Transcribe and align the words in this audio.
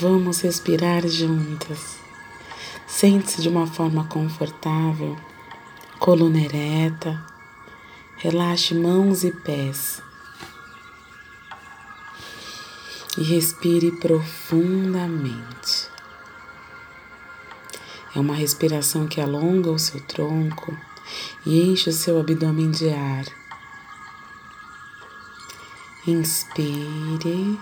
Vamos 0.00 0.40
respirar 0.40 1.06
juntas. 1.06 1.98
Sente-se 2.86 3.42
de 3.42 3.50
uma 3.50 3.66
forma 3.66 4.04
confortável, 4.04 5.14
coluna 5.98 6.40
ereta, 6.40 7.22
relaxe 8.16 8.74
mãos 8.74 9.24
e 9.24 9.30
pés 9.30 10.02
e 13.18 13.22
respire 13.22 13.92
profundamente. 13.92 15.90
É 18.16 18.20
uma 18.20 18.34
respiração 18.34 19.06
que 19.06 19.20
alonga 19.20 19.70
o 19.70 19.78
seu 19.78 20.00
tronco 20.00 20.74
e 21.44 21.60
enche 21.60 21.90
o 21.90 21.92
seu 21.92 22.18
abdômen 22.18 22.70
de 22.70 22.88
ar. 22.88 23.26
Inspire 26.06 27.60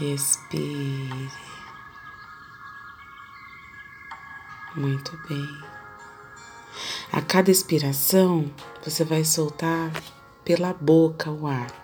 e 0.00 0.14
expire. 0.14 1.30
Muito 4.76 5.16
bem. 5.28 5.70
A 7.12 7.20
cada 7.20 7.50
expiração, 7.50 8.50
você 8.84 9.04
vai 9.04 9.24
soltar 9.24 9.90
pela 10.44 10.72
boca 10.72 11.30
o 11.30 11.46
ar 11.46 11.80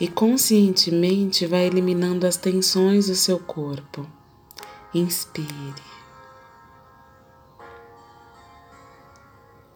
e 0.00 0.06
conscientemente 0.06 1.46
vai 1.46 1.66
eliminando 1.66 2.26
as 2.26 2.36
tensões 2.36 3.06
do 3.06 3.14
seu 3.14 3.38
corpo. 3.38 4.06
Inspire. 4.94 5.82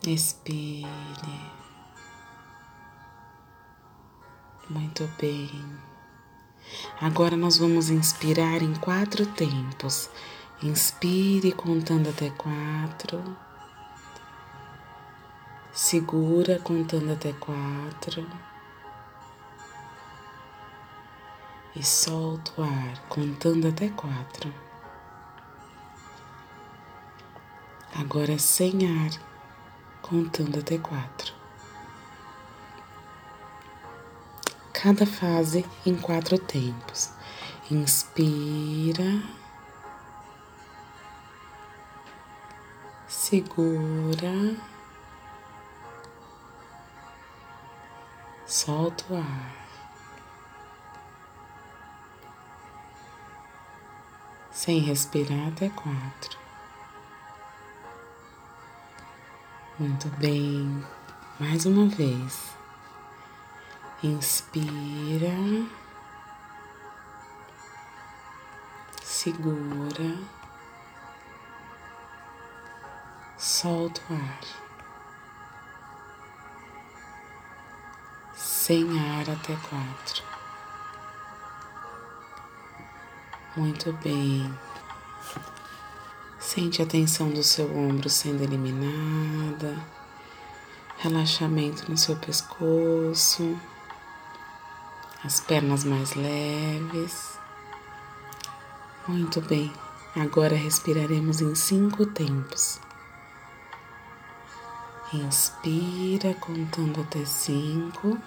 Expire. 0.07 0.87
Muito 4.71 5.09
bem. 5.21 5.92
Agora 7.01 7.37
nós 7.37 7.57
vamos 7.57 7.91
inspirar 7.91 8.63
em 8.63 8.75
quatro 8.75 9.27
tempos. 9.27 10.09
Inspire 10.63 11.53
contando 11.53 12.09
até 12.09 12.31
quatro. 12.31 13.37
Segura 15.73 16.59
contando 16.61 17.13
até 17.13 17.33
quatro. 17.33 18.27
E 21.75 21.83
solta 21.83 22.53
o 22.59 22.63
ar 22.63 22.99
contando 23.09 23.67
até 23.69 23.89
quatro. 23.89 24.53
Agora 27.95 28.39
sem 28.39 28.87
ar, 28.87 29.11
contando 30.01 30.59
até 30.59 30.79
quatro. 30.79 31.42
Cada 34.83 35.07
fase 35.07 35.65
em 35.87 35.95
quatro 35.95 36.37
tempos. 36.37 37.11
Inspira, 37.71 39.23
segura, 43.07 44.57
solta 48.45 49.05
o 49.09 49.17
ar. 49.19 49.55
Sem 54.51 54.81
respirar 54.81 55.49
até 55.49 55.69
quatro. 55.69 56.39
Muito 59.79 60.09
bem. 60.19 60.85
Mais 61.39 61.67
uma 61.67 61.87
vez. 61.87 62.62
Inspira, 64.05 65.31
segura, 69.01 70.19
solta 73.39 74.01
o 74.11 74.15
ar, 74.15 74.41
sem 78.35 78.99
ar 78.99 79.31
até 79.31 79.55
quatro. 79.69 80.25
Muito 83.57 83.93
bem. 84.03 84.53
Sente 86.41 86.83
a 86.83 86.87
tensão 86.87 87.31
do 87.31 87.45
seu 87.45 87.73
ombro 87.73 88.11
sendo 88.11 88.43
eliminada, 88.43 89.79
relaxamento 90.99 91.89
no 91.89 91.97
seu 91.97 92.17
pescoço 92.17 93.57
as 95.25 95.41
pernas 95.41 95.85
mais 95.85 96.15
leves. 96.15 97.39
Muito 99.07 99.41
bem, 99.41 99.73
agora 100.17 100.57
respiraremos 100.57 101.41
em 101.41 101.55
cinco 101.55 102.07
tempos. 102.07 102.81
Inspira 105.13 106.35
contando 106.35 107.03
até 107.03 107.25
cinco. 107.25 108.19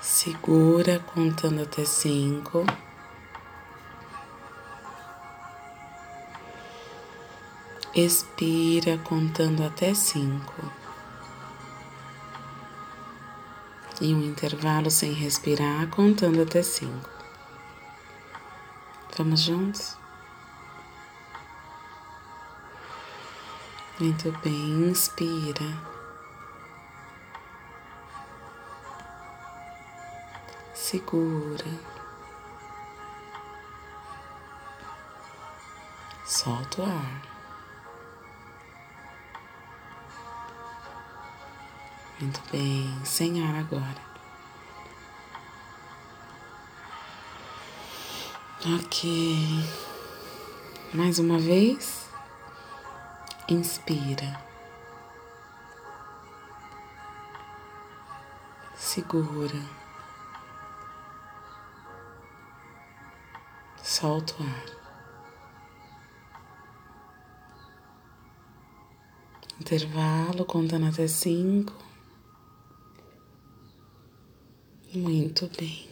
Segura 0.00 0.98
contando 0.98 1.62
até 1.62 1.84
cinco. 1.84 2.64
Expira 7.94 8.98
contando 8.98 9.64
até 9.64 9.94
cinco. 9.94 10.83
E 14.00 14.14
um 14.14 14.22
intervalo 14.22 14.90
sem 14.90 15.12
respirar, 15.12 15.88
contando 15.88 16.42
até 16.42 16.62
cinco. 16.62 17.08
Vamos 19.16 19.40
juntos? 19.40 19.96
Muito 24.00 24.32
bem, 24.42 24.90
inspira. 24.90 25.94
Segura. 30.74 31.64
Solta 36.24 36.82
o 36.82 36.84
ar. 36.84 37.33
Muito 42.20 42.40
bem, 42.52 43.04
sem 43.04 43.44
ar 43.44 43.56
agora. 43.56 44.14
Ok. 48.76 49.10
Mais 50.94 51.18
uma 51.18 51.38
vez. 51.38 52.08
Inspira. 53.48 54.42
Segura. 58.74 59.60
Solta 63.82 64.34
o 64.40 64.46
ar. 64.46 64.64
Intervalo 69.60 70.44
contando 70.46 70.86
até 70.86 71.06
cinco. 71.06 71.93
Muito 74.94 75.50
bem. 75.58 75.88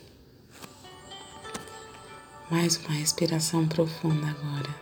Mais 2.49 2.77
uma 2.77 2.91
respiração 2.91 3.67
profunda 3.67 4.29
agora. 4.29 4.77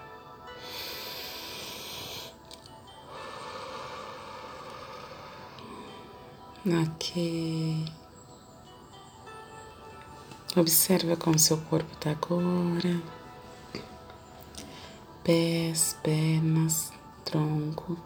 Ok. 6.67 7.87
Observa 10.55 11.17
como 11.17 11.39
seu 11.39 11.57
corpo 11.57 11.91
está 11.95 12.11
agora. 12.11 13.01
Pés, 15.25 15.97
pernas, 16.03 16.93
tronco, 17.25 17.97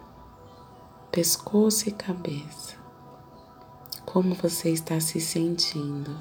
pescoço 1.11 1.89
e 1.89 1.93
cabeça 1.93 2.84
como 4.05 4.35
você 4.35 4.71
está 4.71 5.01
se 5.01 5.21
sentindo. 5.21 6.17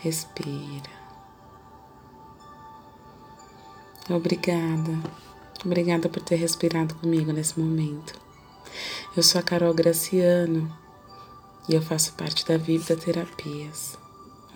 Respira. 0.00 0.90
Obrigada. 4.08 4.98
Obrigada 5.64 6.08
por 6.08 6.22
ter 6.22 6.36
respirado 6.36 6.94
comigo 6.94 7.32
nesse 7.32 7.58
momento. 7.58 8.14
Eu 9.16 9.22
sou 9.22 9.40
a 9.40 9.42
Carol 9.42 9.74
Graciano 9.74 10.72
e 11.68 11.74
eu 11.74 11.82
faço 11.82 12.12
parte 12.12 12.46
da 12.46 12.56
Vida 12.56 12.96
Terapias. 12.96 13.98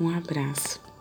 Um 0.01 0.09
abraço. 0.09 0.92